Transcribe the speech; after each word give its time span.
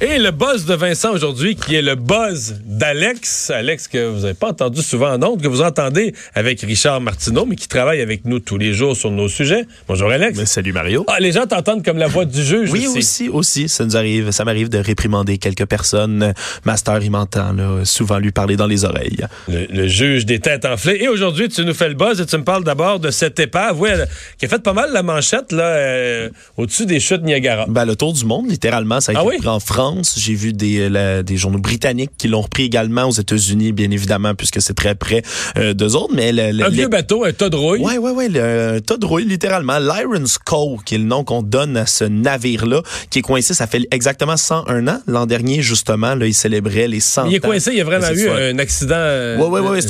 Et 0.00 0.18
le 0.20 0.30
buzz 0.30 0.64
de 0.64 0.74
Vincent 0.74 1.10
aujourd'hui, 1.12 1.56
qui 1.56 1.74
est 1.74 1.82
le 1.82 1.96
buzz 1.96 2.54
d'Alex. 2.64 3.50
Alex, 3.50 3.88
que 3.88 4.06
vous 4.08 4.20
n'avez 4.20 4.34
pas 4.34 4.50
entendu 4.50 4.80
souvent 4.80 5.12
en 5.14 5.20
ondes, 5.24 5.42
que 5.42 5.48
vous 5.48 5.60
entendez 5.60 6.14
avec 6.36 6.60
Richard 6.60 7.00
Martineau, 7.00 7.44
mais 7.46 7.56
qui 7.56 7.66
travaille 7.66 8.00
avec 8.00 8.24
nous 8.24 8.38
tous 8.38 8.58
les 8.58 8.72
jours 8.74 8.94
sur 8.96 9.10
nos 9.10 9.26
sujets. 9.26 9.64
Bonjour, 9.88 10.08
Alex. 10.08 10.38
Mais 10.38 10.46
salut, 10.46 10.72
Mario. 10.72 11.04
Ah, 11.08 11.18
les 11.18 11.32
gens 11.32 11.46
t'entendent 11.46 11.84
comme 11.84 11.98
la 11.98 12.06
voix 12.06 12.24
du 12.26 12.40
juge. 12.44 12.70
Oui, 12.70 12.86
aussi, 12.86 13.28
aussi. 13.28 13.68
Ça 13.68 13.84
nous 13.84 13.96
arrive. 13.96 14.30
Ça 14.30 14.44
m'arrive 14.44 14.68
de 14.68 14.78
réprimander 14.78 15.36
quelques 15.38 15.66
personnes. 15.66 16.32
Master, 16.64 17.02
il 17.02 17.10
m'entend, 17.10 17.52
là, 17.52 17.84
souvent 17.84 18.18
lui 18.18 18.30
parler 18.30 18.54
dans 18.54 18.68
les 18.68 18.84
oreilles. 18.84 19.26
Le, 19.48 19.66
le 19.68 19.88
juge 19.88 20.24
des 20.24 20.38
têtes 20.38 20.64
enflées. 20.64 20.98
Et 21.02 21.08
aujourd'hui, 21.08 21.48
tu 21.48 21.64
nous 21.64 21.74
fais 21.74 21.88
le 21.88 21.94
buzz 21.96 22.20
et 22.20 22.26
tu 22.26 22.36
me 22.36 22.44
parles 22.44 22.62
d'abord 22.62 23.00
de 23.00 23.10
cette 23.10 23.40
épave, 23.40 23.80
oui, 23.80 23.90
qui 24.38 24.46
a 24.46 24.48
fait 24.48 24.62
pas 24.62 24.74
mal 24.74 24.92
la 24.92 25.02
manchette, 25.02 25.50
là, 25.50 25.64
euh, 25.64 26.28
au-dessus 26.56 26.86
des 26.86 27.00
chutes 27.00 27.22
Niagara. 27.24 27.64
Ben, 27.66 27.84
le 27.84 27.96
tour 27.96 28.12
du 28.12 28.24
monde, 28.24 28.48
littéralement, 28.48 29.00
ça 29.00 29.10
a 29.10 29.16
Ah 29.18 29.22
été 29.22 29.28
oui? 29.28 29.38
pris 29.38 29.48
en 29.48 29.58
France. 29.58 29.87
J'ai 30.16 30.34
vu 30.34 30.52
des, 30.52 30.80
euh, 30.80 30.88
la- 30.88 31.22
des 31.22 31.36
journaux 31.36 31.58
britanniques 31.58 32.10
qui 32.18 32.28
l'ont 32.28 32.40
repris 32.42 32.64
également 32.64 33.04
aux 33.04 33.12
États-Unis, 33.12 33.72
bien 33.72 33.90
évidemment, 33.90 34.34
puisque 34.34 34.60
c'est 34.62 34.74
très 34.74 34.94
près 34.94 35.22
euh, 35.56 35.74
d'eux 35.74 35.94
autres. 35.96 36.14
Mais 36.14 36.32
le, 36.32 36.52
le- 36.52 36.64
Un 36.64 36.68
vieux 36.68 36.88
bateau, 36.88 37.24
un 37.24 37.32
tas 37.32 37.48
de 37.48 37.56
rouille. 37.56 37.80
Ouais, 37.80 37.98
ouais, 37.98 38.10
ouais, 38.10 38.28
le 38.28 38.76
un 38.76 38.80
tas 38.80 38.96
de 38.96 39.06
rouille, 39.06 39.24
littéralement. 39.24 39.78
L'Iron's 39.78 40.38
Cove, 40.38 40.82
qui 40.84 40.94
est 40.94 40.98
le 40.98 41.04
nom 41.04 41.24
qu'on 41.24 41.42
donne 41.42 41.76
à 41.76 41.86
ce 41.86 42.04
navire-là, 42.04 42.82
qui 43.10 43.20
est 43.20 43.22
coincé, 43.22 43.54
ça 43.54 43.66
fait 43.66 43.86
exactement 43.90 44.36
101 44.36 44.86
ans. 44.88 45.00
L'an 45.06 45.26
dernier, 45.26 45.62
justement, 45.62 46.14
là, 46.14 46.26
il 46.26 46.34
célébrait 46.34 46.88
les 46.88 47.00
100 47.00 47.26
Il 47.26 47.34
est 47.34 47.44
ans 47.44 47.48
coincé, 47.48 47.70
il 47.72 47.78
y 47.78 47.80
a 47.80 47.84
vraiment 47.84 48.08
eu 48.10 48.28
un 48.28 48.58
accident. 48.58 48.94
Ouais, 48.96 49.36
ouais, 49.46 49.60
ouais, 49.60 49.68
ouais, 49.70 49.80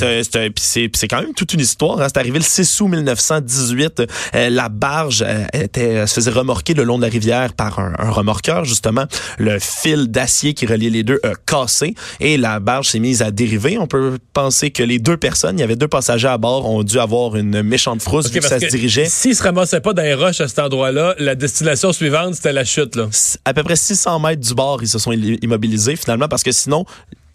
c'est 0.61 1.07
quand 1.07 1.21
même 1.21 1.33
toute 1.33 1.53
une 1.53 1.59
histoire. 1.61 2.01
Hein. 2.01 2.07
C'est 2.07 2.17
arrivé 2.17 2.39
le 2.39 2.43
6 2.45 2.81
août 2.81 2.87
1918. 2.87 4.03
Euh, 4.35 4.49
la 4.49 4.69
barge 4.69 5.23
euh, 5.25 5.45
était, 5.53 6.05
se 6.07 6.13
faisait 6.15 6.31
remorquer 6.31 6.73
le 6.73 6.83
long 6.83 6.97
de 6.97 7.03
la 7.03 7.09
rivière 7.09 7.53
par 7.53 7.79
un, 7.79 7.93
un 7.97 8.09
remorqueur, 8.09 8.65
justement. 8.65 9.05
Le 9.37 9.57
fil 9.59 9.88
d'acier 9.95 10.53
qui 10.53 10.65
reliait 10.65 10.89
les 10.89 11.03
deux 11.03 11.19
a 11.23 11.33
cassé 11.45 11.93
et 12.19 12.37
la 12.37 12.59
barge 12.59 12.89
s'est 12.89 12.99
mise 12.99 13.21
à 13.21 13.31
dériver. 13.31 13.77
On 13.77 13.87
peut 13.87 14.17
penser 14.33 14.71
que 14.71 14.83
les 14.83 14.99
deux 14.99 15.17
personnes, 15.17 15.57
il 15.57 15.61
y 15.61 15.63
avait 15.63 15.75
deux 15.75 15.87
passagers 15.87 16.27
à 16.27 16.37
bord, 16.37 16.69
ont 16.69 16.83
dû 16.83 16.99
avoir 16.99 17.35
une 17.35 17.61
méchante 17.61 18.01
frousse 18.01 18.29
vu 18.31 18.39
que 18.39 18.47
ça 18.47 18.59
se 18.59 18.67
dirigeait. 18.67 19.05
S'il 19.05 19.35
se 19.35 19.43
ramassait 19.43 19.81
pas 19.81 19.93
dans 19.93 20.03
les 20.03 20.13
roches 20.13 20.41
à 20.41 20.47
cet 20.47 20.59
endroit-là, 20.59 21.15
la 21.19 21.35
destination 21.35 21.91
suivante, 21.93 22.35
c'était 22.35 22.53
la 22.53 22.65
chute, 22.65 22.95
là. 22.95 23.07
à 23.45 23.53
peu 23.53 23.63
près 23.63 23.75
600 23.75 24.19
mètres 24.19 24.41
du 24.41 24.53
bord, 24.53 24.79
ils 24.81 24.87
se 24.87 24.99
sont 24.99 25.11
immobilisés 25.11 25.95
finalement 25.95 26.27
parce 26.27 26.43
que 26.43 26.51
sinon, 26.51 26.85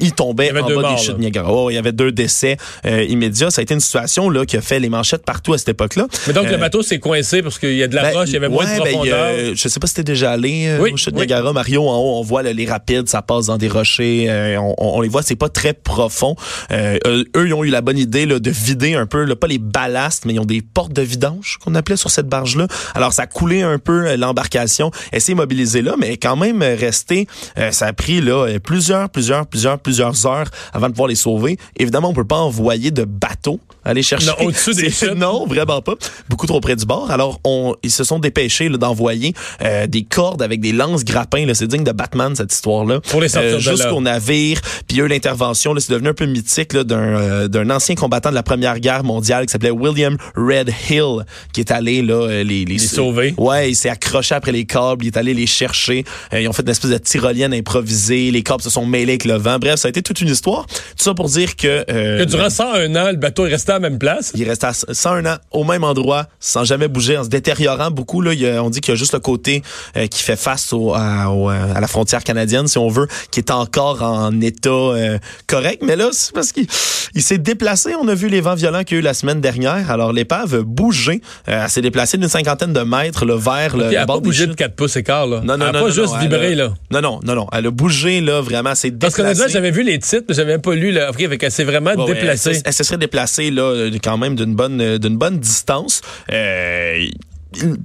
Il 0.01 0.07
y 0.09 0.13
avait 0.49 0.61
en 0.61 0.67
bas 0.69 0.75
morts, 0.81 0.97
des 0.97 1.03
chutes. 1.03 1.19
Niagara. 1.19 1.53
Oh, 1.53 1.71
il 1.71 1.75
y 1.75 1.79
avait 1.79 1.93
deux 1.93 2.11
décès 2.13 2.57
euh, 2.87 3.03
immédiats. 3.05 3.51
Ça 3.51 3.61
a 3.61 3.63
été 3.63 3.75
une 3.75 3.81
situation 3.81 4.29
là 4.31 4.45
qui 4.45 4.57
a 4.57 4.61
fait 4.61 4.81
les 4.81 4.89
manchettes 4.89 5.25
partout 5.25 5.53
à 5.55 5.59
cette 5.59 5.69
époque-là. 5.69 6.07
Mais 6.27 6.33
donc, 6.33 6.47
le 6.49 6.55
Euh, 6.55 6.59
bateau 6.59 6.83
s'est 6.83 6.99
coincé 6.99 7.43
parce 7.43 7.59
qu'il 7.59 7.75
y 7.77 7.83
a 7.83 7.89
de 7.89 7.95
la 7.95 8.03
ben, 8.03 8.19
roche, 8.19 8.29
il 8.29 8.35
y 8.35 8.37
avait 8.37 8.49
moins 8.49 8.65
ouais, 8.67 8.75
de 8.79 8.83
ben, 8.83 8.89
il 8.89 8.93
profondeur. 8.93 9.25
a- 9.25 9.55
je 9.55 9.69
sais 9.69 9.81
pas 9.81 9.87
si 9.87 9.95
t'es 9.95 10.03
déjà 10.05 10.33
allé 10.33 10.67
euh, 10.67 10.79
Oui, 10.81 10.93
aux 10.93 10.97
chutes 10.97 11.11
oui. 11.15 11.19
Niagara, 11.21 11.53
Mario. 11.53 11.83
En 11.89 11.97
haut, 11.99 12.19
on 12.19 12.23
voit 12.23 12.43
là, 12.43 12.53
les 12.53 12.67
rapides, 12.67 13.09
ça 13.09 13.23
passe 13.23 13.47
dans 13.47 13.57
des 13.59 13.69
rochers. 13.69 14.27
euh, 14.29 14.57
on, 14.59 14.75
on- 14.79 15.01
les 15.01 15.09
voit, 15.09 15.23
c'est 15.23 15.37
pas 15.37 15.49
très 15.49 15.73
profond. 15.75 16.35
Euh, 16.73 16.99
eux, 17.37 17.47
ils 17.47 17.55
ont 17.55 17.63
eu 17.65 17.71
la 17.71 17.81
bonne 17.81 17.99
idée 17.99 18.27
là, 18.27 18.39
de 18.39 18.51
vider 18.51 18.95
un 18.95 19.07
peu, 19.07 19.25
là, 19.25 19.37
pas 19.37 19.47
les 19.47 19.59
ballasts, 19.59 20.25
mais 20.25 20.35
ils 20.35 20.41
ont 20.41 20.45
des 20.45 20.63
portes 20.63 20.93
de 20.93 21.03
vidange 21.03 21.59
qu'on 21.65 21.75
appelait 21.75 21.97
sur 21.97 22.11
cette 22.11 22.29
barge-là. 22.29 22.67
Alors, 22.95 23.13
ça 23.13 23.23
a 23.23 23.27
coulé 23.27 23.63
un 23.63 23.79
peu 23.79 24.07
euh, 24.09 24.17
l'embarcation. 24.17 24.91
Elle 25.13 25.21
s'est 25.21 25.33
immobilisée 25.33 25.83
là, 25.83 25.95
mais 25.99 26.17
quand 26.17 26.37
même 26.37 26.63
euh, 26.63 26.75
resté. 26.79 27.27
euh, 27.59 27.71
ça 27.71 27.87
a 27.87 27.93
pris 27.93 28.21
là 28.21 28.47
euh, 28.47 28.59
plusieurs, 28.59 29.09
plusieurs, 29.11 29.47
plusieurs, 29.47 29.79
plusieurs 29.85 30.27
heures 30.27 30.49
avant 30.73 30.89
de 30.89 30.93
pouvoir 30.93 31.09
les 31.09 31.15
sauver. 31.15 31.57
Évidemment, 31.77 32.09
on 32.09 32.15
peut 32.15 32.25
pas 32.25 32.39
envoyer 32.41 32.91
de 32.91 33.05
bateau 33.05 33.61
aller 33.85 34.03
chercher. 34.03 34.27
Non, 34.29 34.47
au-dessus 34.47 34.75
des 34.75 34.91
chutes. 34.91 35.15
Non, 35.15 35.47
vraiment 35.47 35.81
pas. 35.83 35.95
Beaucoup 36.29 36.47
trop 36.47 36.61
près 36.61 36.75
du 36.75 36.87
bord. 36.87 37.11
Alors, 37.11 37.39
on, 37.45 37.75
ils 37.83 37.91
se 37.91 38.03
sont 38.03 38.19
dépêchés 38.19 38.69
là, 38.69 38.79
d'envoyer 38.79 39.35
euh, 39.63 39.87
des 39.87 40.03
cordes 40.03 40.43
avec 40.43 40.61
des 40.61 40.73
lances 40.73 41.05
grappins. 41.05 41.45
là. 41.47 41.55
C'est 41.55 41.67
digne 41.67 41.85
de 41.85 41.93
Batman, 41.93 42.35
cette 42.35 42.53
histoire-là. 42.53 43.01
Pour 43.01 43.21
les 43.21 43.29
sortir 43.29 43.53
là. 43.53 43.59
Jusqu'au 43.59 44.01
navire. 44.01 44.61
Puis 44.89 45.01
eux, 45.01 45.07
l'intervention, 45.07 45.75
là, 45.75 45.81
c'est 45.81 45.93
devenu 45.93 46.09
un 46.09 46.15
peu 46.15 46.27
mythique 46.27 46.73
là, 46.73 46.83
d'un, 46.83 46.97
euh, 46.99 47.49
d'un 47.49 47.69
ancien 47.71 47.95
combattant 47.95 48.31
de 48.31 48.35
la 48.35 48.43
Première 48.43 48.81
Guerre 48.81 49.05
mondiale 49.05 49.45
qui 49.47 49.53
s'appelait 49.53 49.71
William 49.71 50.17
Red 50.35 50.73
Hill, 50.89 51.25
qui 51.53 51.61
est 51.61 51.71
allé 51.71 52.01
là, 52.03 52.15
euh, 52.15 52.43
les, 52.43 52.65
les, 52.65 52.75
Les 52.75 52.79
sauver. 52.79 53.35
Ouais, 53.37 53.71
il 53.71 53.75
s'est 53.77 53.91
accroché 53.91 54.35
après 54.35 54.53
les 54.53 54.65
câbles, 54.65 55.05
il 55.05 55.09
est 55.09 55.17
allé 55.19 55.35
les 55.35 55.47
chercher. 55.47 56.05
Euh, 56.33 56.41
ils 56.41 56.49
ont 56.49 56.53
fait 56.53 56.63
une 56.63 56.71
espèce 56.71 56.91
de 56.91 56.99
tyrolienne 56.99 57.53
improvisée. 57.53 58.31
Les 58.31 58.43
câbles 58.43 58.63
se 58.63 58.71
sont 58.71 58.87
mêlés 58.87 59.13
avec 59.13 59.25
le 59.27 59.35
vent. 59.35 59.59
Bref, 59.59 59.74
ça 59.77 59.89
a 59.89 59.91
été 59.91 60.03
toute 60.03 60.21
une 60.21 60.29
histoire. 60.29 60.67
Tout 60.67 61.05
ça 61.05 61.15
pour 61.15 61.29
dire 61.29 61.57
que... 61.57 61.85
euh, 61.91 62.19
Que 62.19 62.25
durant 62.25 62.51
101 62.51 62.95
ans, 62.97 63.11
le 63.11 63.17
bateau 63.17 63.47
est 63.47 63.51
resté 63.51 63.73
à 63.73 63.75
la 63.75 63.81
même 63.81 63.99
place? 63.99 64.33
il 64.35 64.49
reste 64.49 64.65
à 64.65 64.73
101 64.73 65.27
ans 65.27 65.37
au 65.51 65.65
même 65.65 65.85
endroit, 65.85 66.27
sans 66.41 66.65
jamais 66.65 66.89
bouger, 66.89 67.17
en 67.19 67.25
se 67.25 67.29
détériorant 67.29 67.91
beaucoup. 67.91 68.21
Là, 68.21 68.33
Il 68.35 68.41
y 68.41 68.49
a- 68.49 68.63
on 68.63 68.71
dit 68.71 68.81
qu'il 68.81 68.93
y 68.93 68.97
a 68.97 68.99
juste 68.99 69.15
le 69.15 69.21
côté 69.21 69.63
euh, 69.97 70.07
qui 70.07 70.23
fait 70.23 70.37
face 70.37 70.73
au- 70.73 70.95
à, 70.95 71.31
au- 71.31 71.49
à 71.49 71.81
la 71.81 71.87
frontière 71.87 72.25
canadienne, 72.25 72.67
si 72.69 72.79
on 72.79 72.89
veut, 72.89 73.07
qui 73.31 73.41
est 73.41 73.51
encore 73.51 74.03
en 74.03 74.41
état 74.41 74.69
euh, 74.71 75.19
correct. 75.47 75.83
Mais 75.85 75.97
là, 75.97 76.09
c'est 76.13 76.33
parce 76.35 76.53
qu'il 76.53 76.67
il 77.15 77.23
s'est 77.23 77.39
déplacé. 77.39 77.95
On 78.01 78.09
a 78.09 78.15
vu 78.15 78.29
les 78.29 78.41
vents 78.41 78.55
violents 78.55 78.83
qu'il 78.85 78.97
y 78.97 78.99
a 78.99 79.01
eu 79.01 79.05
la 79.05 79.15
semaine 79.15 79.41
dernière. 79.41 79.91
Alors, 79.91 80.13
l'épave 80.13 80.55
a 80.55 80.63
bougé. 80.63 81.21
Euh, 81.49 81.63
elle 81.65 81.71
s'est 81.71 81.83
déplacée 81.83 82.19
d'une 82.19 82.29
cinquantaine 82.29 82.73
de 82.73 82.81
mètres 82.81 83.25
là, 83.25 83.37
vers 83.37 83.77
le, 83.77 83.85
elle 83.85 83.91
le 83.91 83.97
n'a 83.97 84.07
pas 84.07 84.19
bougé 84.19 84.47
de 84.47 84.51
chutes. 84.53 84.59
4 84.59 84.75
pouces 84.75 84.97
écart, 84.97 85.27
là. 85.27 85.41
Non, 85.45 85.57
non, 85.57 85.67
elle 85.67 85.73
n'a 85.73 85.81
pas 85.81 85.81
non, 85.83 85.91
juste 85.91 86.17
vibré, 86.21 86.55
là. 86.55 86.73
Non, 86.91 87.01
non, 87.01 87.21
non, 87.25 87.35
non. 87.35 87.47
Elle 87.53 87.67
a 87.67 87.71
bougé, 87.71 88.21
là, 88.21 88.41
vraiment. 88.41 88.75
C'est 88.75 88.91
Parce 88.91 89.15
qu'honnêtement, 89.15 89.45
j'avais 89.65 89.77
vu 89.77 89.83
les 89.83 89.99
titres, 89.99 90.25
mais 90.29 90.35
j'avais 90.35 90.59
pas 90.59 90.75
lu 90.75 90.93
le. 90.93 91.03
Après, 91.05 91.25
fait 91.57 91.65
vraiment 91.65 91.95
ouais, 91.95 92.15
déplacée. 92.15 92.51
Elle, 92.51 92.57
se- 92.57 92.63
elle 92.67 92.73
se 92.73 92.85
serait 92.85 92.99
déplacée 92.99 93.51
là, 93.51 93.63
quand 94.03 94.19
même 94.19 94.37
d'une 94.37 94.55
bonne, 94.55 94.81
euh, 94.81 94.99
d'une 94.99 95.17
bonne 95.17 95.39
distance. 95.41 96.03
Euh, 96.33 97.07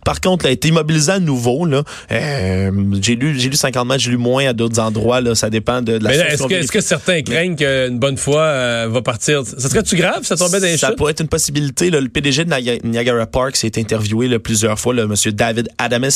par 0.03 0.21
contre, 0.21 0.45
elle 0.45 0.49
a 0.51 0.53
été 0.53 0.67
immobilisée 0.69 1.11
à 1.13 1.19
nouveau. 1.19 1.65
Là. 1.65 1.83
Euh, 2.11 2.71
j'ai 3.01 3.15
lu, 3.15 3.39
j'ai 3.39 3.49
lu 3.49 3.55
50 3.55 3.87
mètres, 3.87 4.01
j'ai 4.01 4.11
lu 4.11 4.17
moins 4.17 4.47
à 4.47 4.53
d'autres 4.53 4.79
endroits. 4.79 5.21
Là. 5.21 5.35
Ça 5.35 5.49
dépend 5.49 5.81
de, 5.81 5.97
de 5.97 6.03
la 6.03 6.09
Mais 6.11 6.17
là, 6.17 6.33
est-ce 6.33 6.43
que, 6.43 6.53
est-ce 6.53 6.71
que 6.71 6.81
certains 6.81 7.21
craignent 7.21 7.55
qu'une 7.55 7.99
bonne 7.99 8.17
fois 8.17 8.41
euh, 8.43 8.87
va 8.89 9.01
partir? 9.01 9.43
Ça 9.45 9.69
serait-tu 9.69 9.95
grave, 9.95 10.23
ça 10.23 10.35
tombait 10.35 10.59
dans 10.59 10.65
les 10.65 10.77
ça 10.77 10.91
pourrait 10.93 11.11
être 11.11 11.21
une 11.21 11.27
possibilité. 11.27 11.89
là. 11.89 11.99
Le 12.01 12.09
PDG 12.09 12.45
de 12.45 12.49
Niagara- 12.87 13.25
Park 13.25 13.55
s'est 13.55 13.77
interviewé 13.77 14.27
là, 14.27 14.39
plusieurs 14.39 14.79
fois, 14.79 14.93
le 14.93 15.05
monsieur 15.05 15.31
David 15.31 15.69
Adams, 15.77 16.09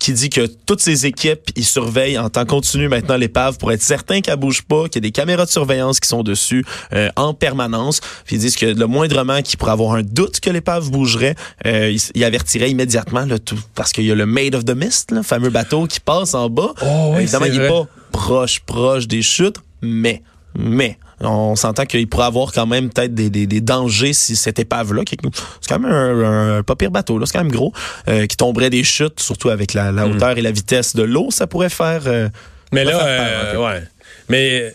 qui 0.00 0.12
dit 0.12 0.28
que 0.28 0.46
toutes 0.66 0.80
ses 0.80 1.06
équipes, 1.06 1.40
ils 1.56 1.64
surveillent 1.64 2.18
en 2.18 2.28
temps 2.28 2.44
continu 2.44 2.88
maintenant 2.88 3.16
l'épave 3.16 3.58
pour 3.58 3.72
être 3.72 3.82
certain 3.82 4.20
qu'elle 4.20 4.36
bouge 4.36 4.62
pas, 4.62 4.84
qu'il 4.88 4.96
y 4.96 4.98
a 4.98 5.08
des 5.08 5.12
caméras 5.12 5.44
de 5.46 5.50
surveillance 5.50 6.00
qui 6.00 6.08
sont 6.08 6.22
dessus 6.22 6.64
euh, 6.92 7.08
en 7.16 7.32
permanence. 7.34 8.00
Puis 8.24 8.36
ils 8.36 8.40
disent 8.40 8.56
que 8.56 8.66
le 8.66 8.86
moindrement 8.86 9.40
qui 9.42 9.56
pourrait 9.56 9.72
avoir 9.72 9.94
un 9.94 10.02
doute 10.02 10.40
que 10.40 10.50
l'épave 10.50 10.90
bougerait, 10.90 11.36
euh, 11.66 11.90
il, 11.90 12.00
il 12.14 12.24
avertirait 12.24 12.70
immédiatement 12.70 12.97
là, 13.12 13.38
tout, 13.38 13.58
parce 13.74 13.92
qu'il 13.92 14.04
y 14.04 14.12
a 14.12 14.14
le 14.14 14.26
Maid 14.26 14.54
of 14.54 14.64
the 14.64 14.74
Mist, 14.74 15.10
le 15.12 15.22
fameux 15.22 15.50
bateau 15.50 15.86
qui 15.86 16.00
passe 16.00 16.34
en 16.34 16.48
bas. 16.48 16.72
Oh 16.82 17.12
oui, 17.14 17.22
Évidemment, 17.22 17.46
il 17.46 17.54
est 17.54 17.58
vrai. 17.58 17.68
pas 17.68 17.86
proche, 18.12 18.60
proche 18.60 19.06
des 19.06 19.22
chutes, 19.22 19.56
mais, 19.82 20.22
mais, 20.58 20.98
on 21.20 21.56
s'entend 21.56 21.84
qu'il 21.84 22.06
pourrait 22.08 22.26
avoir 22.26 22.52
quand 22.52 22.66
même 22.66 22.90
peut-être 22.90 23.14
des, 23.14 23.28
des, 23.30 23.46
des 23.46 23.60
dangers 23.60 24.12
si 24.12 24.36
cette 24.36 24.58
épave-là, 24.58 25.04
qui 25.04 25.16
c'est 25.60 25.68
quand 25.68 25.78
même 25.80 25.92
un, 25.92 26.58
un 26.58 26.62
pas 26.62 26.76
pire 26.76 26.90
bateau, 26.90 27.18
là, 27.18 27.26
c'est 27.26 27.32
quand 27.32 27.44
même 27.44 27.52
gros, 27.52 27.72
euh, 28.08 28.26
qui 28.26 28.36
tomberait 28.36 28.70
des 28.70 28.84
chutes, 28.84 29.20
surtout 29.20 29.50
avec 29.50 29.74
la, 29.74 29.90
la 29.92 30.06
hauteur 30.06 30.38
et 30.38 30.42
la 30.42 30.52
vitesse 30.52 30.94
de 30.94 31.02
l'eau, 31.02 31.30
ça 31.30 31.46
pourrait 31.46 31.70
faire... 31.70 32.02
euh, 32.06 32.28
Mais 32.72 32.84
là, 32.84 32.98
faire 32.98 33.52
peur, 33.52 33.60
euh, 33.62 33.66
ouais. 33.74 33.82
Mais 34.28 34.74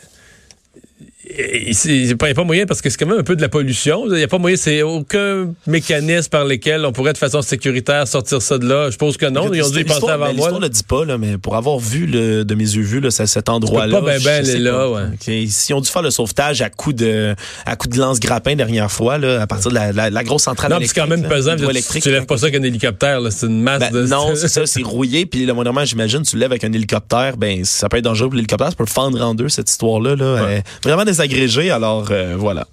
il 1.38 2.05
n'y 2.05 2.11
a 2.11 2.16
pas 2.16 2.44
moyen 2.44 2.66
parce 2.66 2.81
que 2.81 2.89
c'est 2.89 2.97
quand 2.97 3.05
même 3.07 3.19
un 3.19 3.23
peu 3.23 3.35
de 3.35 3.41
la 3.41 3.49
pollution. 3.49 4.05
Il 4.07 4.13
n'y 4.16 4.23
a 4.23 4.27
pas 4.27 4.38
moyen, 4.38 4.55
c'est 4.57 4.81
aucun 4.81 5.53
mécanisme 5.67 6.29
par 6.29 6.45
lequel 6.45 6.85
on 6.85 6.91
pourrait 6.91 7.13
de 7.13 7.17
façon 7.17 7.41
sécuritaire 7.41 8.07
sortir 8.07 8.41
ça 8.41 8.57
de 8.57 8.67
là. 8.67 8.89
Je 8.89 8.97
pense 8.97 9.17
que 9.17 9.25
non. 9.25 9.51
Ils 9.53 9.63
ont 9.63 9.69
dû 9.69 9.81
y 9.81 9.83
penser 9.83 10.09
avant 10.09 10.25
moi. 10.25 10.31
L'histoire 10.33 10.59
ne 10.59 10.66
le 10.66 10.69
dit 10.69 10.83
pas, 10.83 11.05
là, 11.05 11.17
mais 11.17 11.38
pour 11.38 11.55
avoir 11.55 11.79
vu 11.79 12.05
le, 12.05 12.43
de 12.45 12.55
mes 12.55 12.63
yeux 12.63 12.81
vus 12.81 12.99
là, 12.99 13.11
cet 13.11 13.49
endroit-là. 13.49 13.99
pas 13.99 14.05
ben 14.05 14.22
ben 14.23 14.43
aller 14.45 14.59
là, 14.59 14.89
ouais. 14.89 15.03
Ok, 15.13 15.33
S'ils 15.49 15.75
ont 15.75 15.81
dû 15.81 15.89
faire 15.89 16.01
le 16.01 16.11
sauvetage 16.11 16.61
à 16.61 16.69
coup 16.69 16.93
de 16.93 17.35
à 17.66 17.75
coup 17.75 17.88
de 17.88 17.97
lance-grappin 17.97 18.55
dernière 18.55 18.91
fois, 18.91 19.17
là, 19.17 19.41
à 19.41 19.47
partir 19.47 19.69
de 19.69 19.75
la, 19.75 19.91
la, 19.91 20.09
la 20.09 20.23
grosse 20.23 20.43
centrale 20.43 20.72
Non, 20.72 20.77
puis 20.77 20.88
c'est 20.88 20.93
quand 20.95 21.07
même 21.07 21.19
électrique, 21.19 21.31
là, 21.31 21.35
pesant. 21.38 21.53
hydroélectrique, 21.55 22.03
Tu 22.03 22.11
lèves 22.11 22.25
pas 22.25 22.38
ça 22.38 22.51
qu'un 22.51 22.63
hélicoptère. 22.63 23.22
là. 23.22 23.31
C'est 23.31 23.47
une 23.47 23.61
masse 23.61 23.79
Ben, 23.79 23.91
de. 23.91 24.07
non, 24.07 24.31
c'est 24.35 24.47
ça, 24.47 24.66
c'est 24.66 24.83
rouillé. 24.83 25.25
Puis 25.25 25.46
le 25.46 25.53
moindrement, 25.53 25.85
j'imagine, 25.85 26.22
tu 26.23 26.35
le 26.35 26.41
lèves 26.41 26.52
avec 26.52 26.63
un 26.63 26.72
hélicoptère, 26.73 27.37
ben 27.37 27.63
ça 27.66 27.90
peut 27.90 27.97
être 27.97 28.03
dangereux 28.03 28.28
pour 28.29 28.35
l'hélicoptère, 28.35 28.69
ça 28.69 28.75
peut 28.75 28.84
le 28.85 28.90
fendre 28.90 29.22
en 29.22 29.34
deux, 29.35 29.49
cette 29.49 29.69
histoire-là. 29.69 30.16
Là, 30.16 30.23
Euh, 30.25 30.59
vraiment 30.84 31.05
alors 31.72 32.08
euh, 32.11 32.35
voilà. 32.37 32.67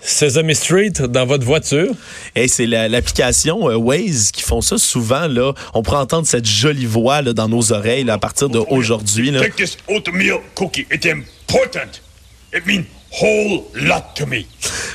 Sesame 0.00 0.54
Street 0.54 0.92
dans 1.08 1.26
votre 1.26 1.44
voiture? 1.44 1.92
Et 2.36 2.46
c'est 2.46 2.66
la- 2.66 2.88
l'application 2.88 3.68
euh, 3.68 3.74
Waze 3.76 4.30
qui 4.30 4.42
font 4.42 4.60
ça 4.60 4.78
souvent. 4.78 5.26
Là, 5.26 5.52
on 5.74 5.82
pourrait 5.82 5.98
entendre 5.98 6.26
cette 6.28 6.46
jolie 6.46 6.86
voix 6.86 7.22
là, 7.22 7.32
dans 7.32 7.48
nos 7.48 7.72
oreilles 7.72 8.04
là, 8.04 8.14
à 8.14 8.18
partir 8.18 8.48
d'aujourd'hui. 8.48 9.32
là. 9.32 9.40
Take 9.40 9.56
this 9.64 9.76
oatmeal 9.88 10.38
cookie. 10.54 10.86
It's 10.92 11.06
important. 11.06 12.00
It 12.54 12.64
means 12.66 12.84
whole 13.20 13.64
lot 13.74 14.14
to 14.14 14.26
me. 14.26 14.46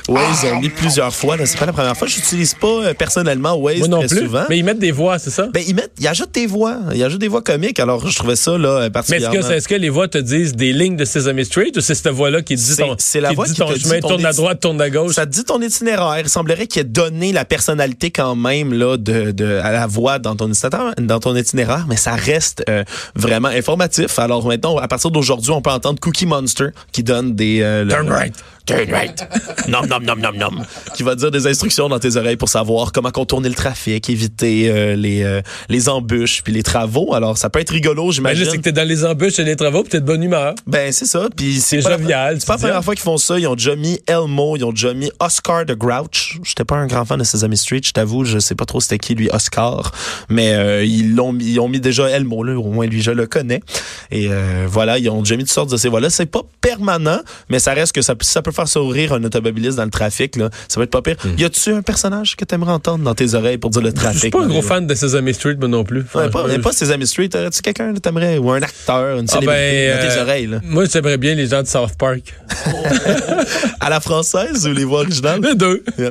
Waze 0.08 0.44
ont 0.52 0.60
mis 0.60 0.68
plusieurs 0.68 1.14
fois. 1.14 1.36
C'est 1.44 1.58
pas 1.58 1.66
la 1.66 1.72
première 1.72 1.96
fois. 1.96 2.08
J'utilise 2.08 2.54
pas 2.54 2.66
euh, 2.66 2.94
personnellement 2.94 3.54
Waze 3.54 3.78
Moi 3.78 3.88
non 3.88 3.98
très 4.00 4.08
plus. 4.08 4.20
souvent. 4.26 4.44
Mais 4.48 4.58
ils 4.58 4.64
mettent 4.64 4.78
des 4.78 4.90
voix, 4.92 5.18
c'est 5.18 5.30
ça? 5.30 5.48
Ben, 5.52 5.62
ils 5.66 5.74
mettent, 5.74 5.92
ils 6.00 6.08
ajoutent 6.08 6.32
des 6.34 6.46
voix. 6.46 6.78
Ils 6.94 7.02
ajoutent 7.04 7.20
des 7.20 7.28
voix 7.28 7.42
comiques. 7.42 7.78
Alors, 7.80 8.06
je 8.08 8.16
trouvais 8.18 8.36
ça, 8.36 8.58
là, 8.58 8.78
Mais 8.80 8.84
est-ce 8.86 8.90
particulièrement. 8.90 9.40
que, 9.48 9.52
est-ce 9.52 9.68
que 9.68 9.74
les 9.74 9.88
voix 9.90 10.08
te 10.08 10.18
disent 10.18 10.54
des 10.54 10.72
lignes 10.72 10.96
de 10.96 11.04
Sesame 11.04 11.44
Street 11.44 11.70
ou 11.76 11.80
c'est 11.80 11.94
cette 11.94 12.08
voix-là 12.08 12.42
qui 12.42 12.56
dit 12.56 12.76
ton, 12.76 12.94
c'est 12.98 13.20
la 13.20 13.30
qui 13.30 13.34
voix 13.36 13.46
dit 13.46 13.52
qui 13.52 13.58
ton 13.60 13.72
dit 13.72 13.80
chemin, 13.80 14.00
ton 14.00 14.08
tourne 14.08 14.26
à 14.26 14.32
droite, 14.32 14.60
tourne 14.60 14.80
à 14.80 14.90
gauche? 14.90 15.14
Ça 15.14 15.26
te 15.26 15.30
dit 15.30 15.44
ton 15.44 15.60
itinéraire. 15.60 16.18
Il 16.24 16.28
semblerait 16.28 16.66
qu'il 16.66 16.80
ait 16.80 16.84
donné 16.84 17.32
la 17.32 17.44
personnalité 17.44 18.10
quand 18.10 18.34
même 18.34 18.72
là 18.72 18.96
de, 18.96 19.30
de 19.30 19.60
à 19.62 19.70
la 19.72 19.86
voix 19.86 20.18
dans 20.18 20.34
ton 20.36 20.50
itinéraire, 20.50 20.94
dans 21.00 21.20
ton 21.20 21.36
itinéraire, 21.36 21.86
mais 21.88 21.96
ça 21.96 22.12
reste 22.14 22.64
euh, 22.68 22.82
vraiment 23.14 23.48
informatif. 23.48 24.18
Alors 24.18 24.46
maintenant, 24.46 24.76
à 24.78 24.88
partir 24.88 25.10
d'aujourd'hui, 25.10 25.50
on 25.52 25.62
peut 25.62 25.70
entendre 25.70 26.00
Cookie 26.00 26.26
Monster 26.26 26.66
qui 26.92 27.02
donne 27.02 27.34
des 27.34 27.60
euh, 27.62 27.84
le- 27.84 27.90
Turn 27.90 28.08
right. 28.10 28.34
Turn 28.66 28.90
right. 28.92 29.26
nom 29.68 29.82
nom 29.82 29.98
nom 30.00 30.14
nom 30.16 30.32
nom. 30.32 30.62
Qui 30.94 31.02
va 31.02 31.14
dire 31.16 31.30
des 31.30 31.46
instructions 31.46 31.88
dans 31.88 31.98
tes 31.98 32.16
oreilles 32.16 32.36
pour 32.36 32.48
savoir 32.48 32.92
comment 32.92 33.10
contourner 33.10 33.48
le 33.48 33.54
trafic, 33.54 34.08
éviter 34.08 34.70
euh, 34.70 34.94
les 34.94 35.22
euh, 35.24 35.40
les 35.68 35.88
embûches 35.88 36.42
puis 36.44 36.52
les 36.52 36.62
travaux. 36.62 37.12
Alors 37.14 37.38
ça 37.38 37.50
peut 37.50 37.58
être 37.60 37.70
rigolo, 37.70 38.06
Ben 38.06 38.12
j'imagine. 38.12 38.44
là, 38.44 38.50
c'est 38.52 38.58
que 38.58 38.62
t'es 38.62 38.72
dans 38.72 38.86
les 38.86 39.04
embûches 39.04 39.38
et 39.40 39.44
les 39.44 39.56
travaux, 39.56 39.82
puis 39.82 39.90
t'es 39.90 40.00
de 40.00 40.06
bonne 40.06 40.22
humeur. 40.22 40.54
Ben, 40.66 40.92
c'est 40.92 41.06
ça. 41.06 41.28
Puis 41.36 41.54
c'est 41.60 41.78
C'est 41.78 41.82
pas 41.82 41.90
la- 41.90 41.98
jovial, 41.98 42.36
C'est 42.40 42.46
pas 42.46 42.52
la 42.54 42.58
première 42.58 42.84
fois 42.84 42.94
qu'ils 42.94 43.02
font 43.02 43.16
ça. 43.16 43.38
Ils 43.38 43.46
ont 43.48 43.56
déjà 43.56 43.74
mis 43.74 43.98
Elmo, 44.06 44.56
ils 44.56 44.64
ont 44.64 44.70
déjà 44.72 44.94
mis 44.94 45.10
Oscar 45.18 45.64
de 45.66 45.74
Grouch. 45.74 46.38
J'étais 46.44 46.64
pas 46.64 46.76
un 46.76 46.86
grand 46.86 47.04
fan 47.04 47.18
de 47.18 47.24
Sesame 47.24 47.56
Street, 47.56 47.80
je 47.84 47.90
t'avoue, 47.92 48.24
je 48.24 48.38
sais 48.38 48.54
pas 48.54 48.64
trop 48.64 48.80
c'était 48.80 48.98
qui 48.98 49.14
lui 49.16 49.28
Oscar, 49.32 49.90
mais 50.28 50.52
euh, 50.52 50.84
ils 50.84 51.14
l'ont 51.16 51.32
mis, 51.32 51.44
ils 51.52 51.60
ont 51.60 51.68
mis 51.68 51.80
déjà 51.80 52.08
Elmo 52.08 52.44
là, 52.44 52.56
au 52.56 52.70
moins 52.70 52.86
lui 52.86 53.02
je 53.02 53.10
le 53.10 53.26
connais. 53.26 53.60
Et 54.12 54.28
euh, 54.30 54.66
voilà, 54.68 54.98
ils 54.98 55.08
ont 55.10 55.20
déjà 55.22 55.36
mis 55.36 55.42
toutes 55.42 55.52
sortes 55.52 55.70
de 55.70 55.76
ces 55.76 55.88
voix-là. 55.88 56.10
C'est 56.10 56.26
pas 56.26 56.42
permanent, 56.60 57.18
mais 57.48 57.58
ça 57.58 57.72
reste 57.72 57.92
que 57.92 58.02
ça, 58.02 58.14
ça 58.20 58.40
peut 58.42 58.51
faire 58.52 58.68
sourire 58.68 59.12
un 59.12 59.24
automobiliste 59.24 59.76
dans 59.76 59.84
le 59.84 59.90
trafic 59.90 60.36
là. 60.36 60.50
Ça 60.68 60.78
va 60.80 60.84
être 60.84 60.90
pas 60.90 61.02
pire. 61.02 61.16
Y 61.38 61.44
a-tu 61.44 61.72
un 61.72 61.82
personnage 61.82 62.36
que 62.36 62.44
t'aimerais 62.44 62.72
entendre 62.72 63.04
dans 63.04 63.14
tes 63.14 63.34
oreilles 63.34 63.58
pour 63.58 63.70
dire 63.70 63.82
le 63.82 63.90
Je 63.90 63.94
trafic? 63.94 64.20
suis 64.20 64.30
pas 64.30 64.42
un 64.42 64.48
gros 64.48 64.62
fan 64.62 64.86
de 64.86 64.94
Sesame 64.94 65.32
Street, 65.32 65.56
moi 65.58 65.68
non 65.68 65.84
plus. 65.84 66.04
Ouais, 66.14 66.28
pas, 66.30 66.44
pas 66.62 66.72
Sesame 66.72 67.04
Street. 67.06 67.30
Aurais-tu 67.34 67.60
quelqu'un 67.62 67.92
que 67.94 67.98
t'aimerais 67.98 68.38
ou 68.38 68.50
un 68.50 68.62
acteur, 68.62 69.18
une 69.18 69.26
Ah 69.28 69.32
célébrité 69.32 69.88
ben, 69.88 69.96
dans 69.96 70.02
tes 70.08 70.18
euh, 70.18 70.22
oreilles 70.22 70.46
là? 70.46 70.60
Moi, 70.64 70.84
j'aimerais 70.92 71.18
bien 71.18 71.34
les 71.34 71.46
gens 71.46 71.62
de 71.62 71.66
South 71.68 71.96
Park. 71.98 72.34
À 73.80 73.90
la 73.90 74.00
française 74.00 74.66
ou 74.66 74.72
les 74.72 74.84
voix 74.84 75.00
originales? 75.00 75.40
Les 75.42 75.54
deux. 75.54 75.82
Euh, 75.98 76.10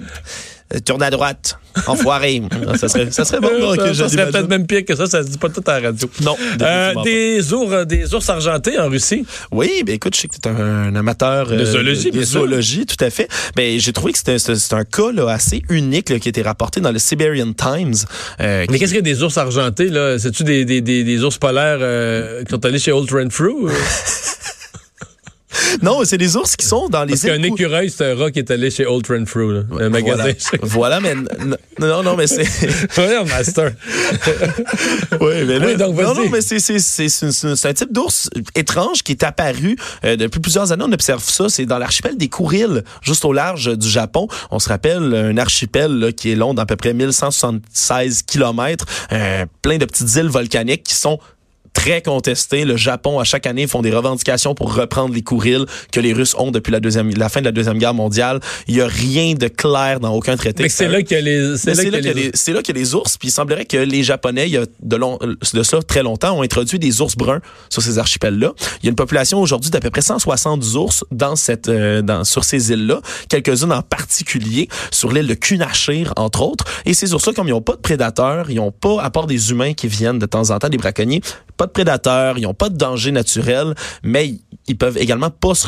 Tourne 0.85 1.03
à 1.03 1.09
droite. 1.09 1.57
Enfoiré. 1.87 2.41
Ça, 2.77 2.87
serait, 2.89 3.11
ça 3.11 3.25
serait 3.25 3.39
bon. 3.39 3.49
Euh, 3.51 3.75
ça, 3.75 3.93
je 3.93 4.03
ça 4.03 4.09
serait 4.09 4.29
peut-être 4.29 4.47
même 4.49 4.65
pire 4.67 4.83
que 4.85 4.95
ça, 4.95 5.05
ça 5.07 5.23
se 5.23 5.29
dit 5.29 5.37
pas 5.37 5.49
tout 5.49 5.63
à 5.67 5.79
la 5.79 5.87
radio. 5.89 6.09
Non, 6.21 6.35
Euh, 6.61 6.93
des 7.03 7.53
ours, 7.53 7.71
euh, 7.71 7.85
des 7.85 8.13
ours 8.13 8.29
argentés 8.29 8.77
en 8.79 8.89
Russie. 8.89 9.25
Oui, 9.51 9.83
ben 9.85 9.95
écoute, 9.95 10.15
je 10.15 10.21
sais 10.21 10.27
que 10.27 10.35
tu 10.41 10.47
es 10.47 10.51
un, 10.51 10.55
un 10.55 10.95
amateur 10.95 11.51
euh, 11.51 11.57
De 11.57 11.65
zoologie, 11.65 12.05
de 12.11 12.17
bien 12.17 12.21
sûr. 12.25 12.41
zoologie, 12.41 12.85
tout 12.85 13.03
à 13.03 13.09
fait. 13.09 13.27
Ben 13.55 13.79
j'ai 13.79 13.93
trouvé 13.93 14.11
que 14.11 14.17
c'était 14.17 14.39
c'est- 14.39 14.55
c'est 14.55 14.73
un 14.73 14.83
cas 14.83 15.11
là, 15.13 15.29
assez 15.29 15.61
unique 15.69 16.09
là, 16.09 16.19
qui 16.19 16.27
a 16.27 16.31
été 16.31 16.41
rapporté 16.41 16.81
dans 16.81 16.91
le 16.91 16.99
Siberian 16.99 17.53
Times. 17.53 17.93
euh, 18.39 18.61
Mais 18.61 18.67
qui- 18.67 18.79
qu'est-ce 18.79 18.91
qu'il 18.93 19.05
y 19.05 19.11
a 19.11 19.13
des 19.13 19.23
ours 19.23 19.37
argentés, 19.37 19.89
là? 19.89 20.17
C'est-tu 20.19 20.43
des, 20.43 20.65
des, 20.65 20.81
des, 20.81 21.03
des 21.03 21.23
ours 21.23 21.37
polaires 21.37 21.79
euh, 21.81 22.43
qui 22.43 22.51
sont 22.51 22.65
allés 22.65 22.79
chez 22.79 22.91
Old 22.91 23.09
Renfrew? 23.11 23.69
Non, 25.81 26.01
c'est 26.03 26.17
des 26.17 26.35
ours 26.35 26.55
qui 26.55 26.65
sont 26.65 26.89
dans 26.89 27.03
les 27.03 27.11
Parce 27.13 27.21
qu'un 27.23 27.41
écureuil, 27.43 27.89
c'est 27.89 28.11
un 28.11 28.15
rat 28.15 28.31
qui 28.31 28.39
est 28.39 28.51
allé 28.51 28.69
chez 28.71 28.85
Old 28.85 29.05
Renfrew, 29.07 29.51
là, 29.51 29.63
un 29.79 29.89
magasin. 29.89 30.23
Voilà, 30.61 30.99
voilà 30.99 30.99
mais 30.99 31.15
non, 31.79 32.03
non, 32.03 32.15
mais 32.15 32.27
c'est. 32.27 32.41
Ouais, 32.97 33.23
master. 33.25 33.71
oui, 35.21 35.33
mais 35.47 35.59
là- 35.59 35.65
Oui, 35.67 35.75
donc, 35.77 35.95
non, 36.01 36.13
non, 36.13 36.29
mais 36.29 36.41
c'est 36.41 36.59
c'est 36.59 36.79
c'est 36.79 37.09
c'est- 37.09 37.31
c'est- 37.31 37.55
c'est 37.55 37.67
un 37.69 37.73
type 37.73 37.91
d'ours 37.91 38.29
étrange 38.55 39.03
qui 39.03 39.11
est 39.13 39.23
apparu 39.23 39.75
euh, 40.03 40.15
depuis 40.15 40.39
plusieurs 40.39 40.71
années. 40.71 40.83
On 40.87 40.91
observe 40.91 41.23
ça, 41.23 41.49
c'est 41.49 41.65
dans 41.65 41.77
l'archipel 41.77 42.17
des 42.17 42.27
Kuriles, 42.29 42.83
juste 43.01 43.25
au 43.25 43.33
large 43.33 43.77
du 43.77 43.89
Japon. 43.89 44.27
On 44.51 44.59
se 44.59 44.69
rappelle 44.69 45.13
un 45.13 45.37
archipel 45.37 45.91
là, 45.99 46.11
qui 46.11 46.31
est 46.31 46.35
long 46.35 46.53
d'à 46.53 46.65
peu 46.65 46.75
près 46.75 46.93
1176 46.93 48.23
kilomètres, 48.23 48.85
euh, 49.11 49.45
plein 49.61 49.77
de 49.77 49.85
petites 49.85 50.15
îles 50.15 50.29
volcaniques 50.29 50.83
qui 50.83 50.95
sont 50.95 51.19
très 51.73 52.01
contestées. 52.01 52.65
Le 52.65 52.77
Japon, 52.77 53.19
à 53.19 53.23
chaque 53.23 53.45
année, 53.45 53.67
font 53.67 53.81
des 53.81 53.91
revendications 53.91 54.55
pour 54.55 54.73
reprendre 54.73 55.13
les 55.13 55.21
Kuriles 55.21 55.65
que 55.91 55.99
les 55.99 56.13
Russes 56.13 56.35
ont 56.37 56.51
depuis 56.51 56.71
la 56.71 56.79
deuxième, 56.79 57.09
la 57.11 57.29
fin 57.29 57.39
de 57.39 57.45
la 57.45 57.51
deuxième 57.51 57.77
guerre 57.77 57.93
mondiale. 57.93 58.39
Il 58.67 58.75
y 58.75 58.81
a 58.81 58.87
rien 58.87 59.33
de 59.33 59.47
clair 59.47 59.99
dans 59.99 60.13
aucun 60.13 60.35
traité. 60.35 60.63
Mais 60.63 60.69
c'est 60.69 60.87
là 60.87 61.01
qu'il 61.01 61.17
y 61.17 61.19
a 61.19 61.21
les. 61.21 61.57
C'est 61.57 61.71
là 61.71 61.99
C'est 62.33 62.53
là, 62.53 62.61
c'est 62.65 62.73
les 62.73 62.95
ours, 62.95 63.17
puis 63.17 63.29
il 63.29 63.31
semblerait 63.31 63.65
que 63.65 63.77
les 63.77 64.03
Japonais, 64.03 64.47
il 64.47 64.53
y 64.53 64.57
a 64.57 64.65
de, 64.81 64.95
long, 64.95 65.17
de 65.21 65.63
ça 65.63 65.81
très 65.81 66.03
longtemps, 66.03 66.37
ont 66.37 66.43
introduit 66.43 66.79
des 66.79 67.01
ours 67.01 67.15
bruns 67.15 67.41
sur 67.69 67.81
ces 67.81 67.97
archipels-là. 67.99 68.53
Il 68.81 68.85
y 68.85 68.87
a 68.87 68.89
une 68.89 68.95
population 68.95 69.41
aujourd'hui 69.41 69.71
d'à 69.71 69.79
peu 69.79 69.89
près 69.89 70.01
160 70.01 70.63
ours 70.75 71.03
dans 71.11 71.35
cette, 71.35 71.69
euh, 71.69 72.01
dans, 72.01 72.23
sur 72.23 72.43
ces 72.43 72.71
îles-là, 72.71 73.01
quelques-unes 73.29 73.71
en 73.71 73.81
particulier 73.81 74.67
sur 74.91 75.11
l'île 75.11 75.27
de 75.27 75.33
Kunashir, 75.33 76.13
entre 76.15 76.41
autres. 76.41 76.65
Et 76.85 76.93
ces 76.93 77.13
ours-là, 77.13 77.33
comme 77.33 77.47
ils 77.47 77.51
n'ont 77.51 77.61
pas 77.61 77.75
de 77.75 77.81
prédateurs, 77.81 78.49
ils 78.49 78.57
n'ont 78.57 78.71
pas, 78.71 79.01
à 79.01 79.09
part 79.09 79.27
des 79.27 79.51
humains 79.51 79.73
qui 79.73 79.87
viennent 79.87 80.19
de 80.19 80.25
temps 80.25 80.49
en 80.51 80.59
temps, 80.59 80.69
des 80.69 80.77
braconniers, 80.77 81.21
pas 81.61 81.67
de 81.67 81.71
prédateurs, 81.71 82.37
ils 82.37 82.41
n'ont 82.43 82.53
pas 82.53 82.69
de 82.69 82.77
danger 82.77 83.11
naturel, 83.11 83.75
mais 84.03 84.35
ils 84.67 84.77
peuvent 84.77 84.97
également 84.97 85.29
pas 85.29 85.53
se- 85.53 85.67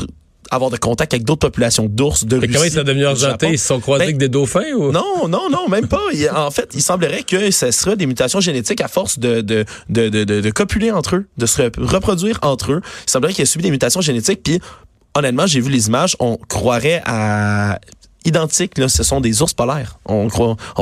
avoir 0.52 0.70
de 0.72 0.78
contact 0.78 1.14
avec 1.14 1.24
d'autres 1.24 1.48
populations 1.48 1.86
d'ours 1.90 2.26
de 2.26 2.36
Mais 2.38 2.42
Russie. 2.48 2.54
comment 2.54 2.66
ils 2.66 2.72
sont 2.72 2.84
devenus 2.84 3.06
argentés? 3.06 3.50
Ils 3.52 3.60
se 3.60 3.68
sont 3.68 3.80
croisés 3.80 4.00
Ben, 4.00 4.06
avec 4.06 4.18
des 4.18 4.30
dauphins 4.30 4.72
ou? 4.76 4.92
non, 4.92 5.28
non, 5.28 5.50
non, 5.52 5.68
même 5.70 5.88
pas. 5.88 6.02
Il- 6.14 6.30
en 6.30 6.52
fait, 6.52 6.70
il 6.74 6.82
semblerait 6.82 7.24
que 7.24 7.52
ce 7.52 7.72
serait 7.72 7.96
des 7.96 8.06
mutations 8.08 8.40
génétiques 8.40 8.82
à 8.82 8.88
force 8.88 9.20
de, 9.20 9.42
de, 9.42 9.66
de, 9.90 10.10
de, 10.10 10.24
de- 10.24 10.50
copuler 10.52 10.92
entre 10.92 11.16
eux, 11.18 11.26
de 11.38 11.46
se 11.46 11.62
re- 11.62 11.84
reproduire 11.84 12.40
entre 12.42 12.72
eux. 12.74 12.82
Il 13.08 13.10
semblerait 13.12 13.34
qu'il 13.34 13.44
a 13.44 13.46
subi 13.46 13.64
des 13.64 13.72
mutations 13.72 14.02
génétiques, 14.02 14.42
puis 14.44 14.60
honnêtement, 15.16 15.46
j'ai 15.48 15.60
vu 15.62 15.70
les 15.72 15.88
images, 15.88 16.16
on 16.20 16.38
croirait 16.38 17.02
à 17.06 17.80
identiques, 18.26 18.78
là, 18.78 18.90
ce 18.90 19.04
sont 19.04 19.22
des 19.22 19.42
ours 19.42 19.54
polaires. 19.54 19.98
On, 20.06 20.28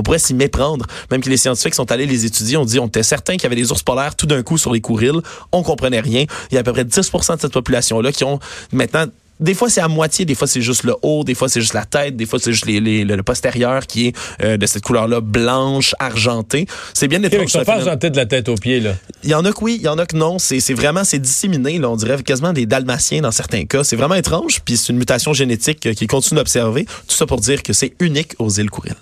pourrait 0.03 0.19
s'y 0.19 0.33
méprendre. 0.33 0.85
Même 1.09 1.21
que 1.21 1.29
les 1.29 1.37
scientifiques 1.37 1.75
sont 1.75 1.91
allés 1.91 2.05
les 2.05 2.25
étudier, 2.25 2.57
on 2.57 2.65
dit, 2.65 2.79
on 2.79 2.87
était 2.87 3.03
certain 3.03 3.33
qu'il 3.33 3.43
y 3.43 3.45
avait 3.47 3.55
des 3.55 3.71
ours 3.71 3.83
polaires 3.83 4.15
tout 4.15 4.27
d'un 4.27 4.43
coup 4.43 4.57
sur 4.57 4.73
les 4.73 4.81
Kourils. 4.81 5.21
On 5.51 5.63
comprenait 5.63 5.99
rien. 5.99 6.25
Il 6.51 6.55
y 6.55 6.57
a 6.57 6.61
à 6.61 6.63
peu 6.63 6.73
près 6.73 6.83
10% 6.83 7.35
de 7.35 7.41
cette 7.41 7.53
population-là 7.53 8.11
qui 8.11 8.23
ont 8.23 8.39
maintenant 8.71 9.05
des 9.41 9.53
fois, 9.53 9.69
c'est 9.69 9.81
à 9.81 9.87
moitié, 9.87 10.23
des 10.23 10.35
fois, 10.35 10.47
c'est 10.47 10.61
juste 10.61 10.83
le 10.83 10.95
haut, 11.01 11.23
des 11.23 11.33
fois, 11.35 11.49
c'est 11.49 11.59
juste 11.59 11.73
la 11.73 11.83
tête, 11.85 12.15
des 12.15 12.25
fois, 12.25 12.39
c'est 12.39 12.51
juste 12.53 12.65
les, 12.67 12.79
les- 12.79 13.03
le, 13.03 13.15
le 13.15 13.23
postérieur 13.23 13.85
qui 13.87 14.07
est 14.07 14.15
euh, 14.43 14.55
de 14.57 14.65
cette 14.65 14.83
couleur-là, 14.83 15.19
blanche, 15.19 15.93
argentée. 15.99 16.67
C'est 16.93 17.07
bien 17.07 17.19
Ils 17.19 17.25
étrange. 17.25 17.49
sont 17.51 17.59
ce 17.59 17.65
pas 17.65 17.73
argentés 17.75 18.09
de 18.09 18.17
la 18.17 18.25
tête 18.25 18.47
aux 18.49 18.55
pieds, 18.55 18.79
là. 18.79 18.93
Il 19.23 19.29
y 19.29 19.33
en 19.35 19.43
a 19.43 19.51
que 19.51 19.63
oui, 19.63 19.75
il 19.79 19.81
y 19.83 19.87
en 19.87 19.97
a 19.97 20.05
que 20.05 20.15
non. 20.15 20.37
C'est 20.39 20.59
vraiment, 20.73 21.03
c'est 21.03 21.19
disséminé, 21.19 21.77
là, 21.79 21.89
on 21.89 21.95
dirait 21.95 22.21
quasiment 22.23 22.53
des 22.53 22.65
dalmatiens 22.65 23.21
dans 23.21 23.31
certains 23.31 23.65
cas. 23.65 23.83
C'est 23.83 23.95
vraiment 23.95 24.15
étrange, 24.15 24.61
puis 24.63 24.77
c'est 24.77 24.93
une 24.93 24.97
mutation 24.99 25.33
génétique 25.33 25.85
euh, 25.87 25.93
qui 25.93 26.07
continue 26.07 26.37
d'observer. 26.37 26.85
Tout 26.85 27.15
ça 27.15 27.25
pour 27.25 27.39
dire 27.39 27.63
que 27.63 27.73
c'est 27.73 27.93
unique 27.99 28.33
aux 28.39 28.49
îles 28.49 28.69
Kouril. 28.69 28.93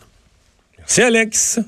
C'est 0.85 1.03
Alex. 1.03 1.59